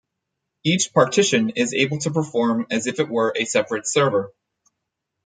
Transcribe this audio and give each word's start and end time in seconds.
Each 0.63 0.91
partition 0.91 1.51
is 1.51 1.75
able 1.75 1.99
to 1.99 2.09
perform 2.09 2.65
as 2.71 2.87
if 2.87 2.99
it 2.99 3.07
were 3.07 3.33
a 3.35 3.45
separate 3.45 3.85
server. 3.85 4.33